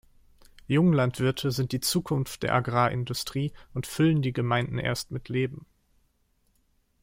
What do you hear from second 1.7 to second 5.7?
die Zukunft der Agrarindustrie und füllen die Gemeinden erst mit Leben.